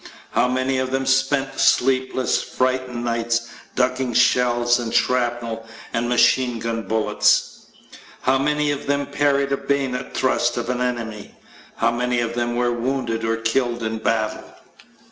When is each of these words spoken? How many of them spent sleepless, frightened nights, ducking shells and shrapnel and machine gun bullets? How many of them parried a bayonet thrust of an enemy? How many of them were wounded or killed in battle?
How 0.31 0.47
many 0.47 0.79
of 0.79 0.89
them 0.89 1.05
spent 1.05 1.59
sleepless, 1.59 2.41
frightened 2.41 3.05
nights, 3.05 3.47
ducking 3.75 4.15
shells 4.15 4.79
and 4.79 4.91
shrapnel 4.91 5.63
and 5.93 6.09
machine 6.09 6.57
gun 6.57 6.87
bullets? 6.87 7.67
How 8.21 8.39
many 8.39 8.71
of 8.71 8.87
them 8.87 9.05
parried 9.05 9.51
a 9.51 9.57
bayonet 9.57 10.15
thrust 10.15 10.57
of 10.57 10.71
an 10.71 10.81
enemy? 10.81 11.35
How 11.75 11.91
many 11.91 12.19
of 12.19 12.33
them 12.33 12.55
were 12.55 12.71
wounded 12.73 13.23
or 13.23 13.37
killed 13.37 13.83
in 13.83 13.99
battle? 13.99 14.51